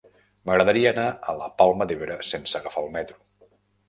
[0.49, 3.21] M'agradaria anar a la Palma d'Ebre sense agafar el metro.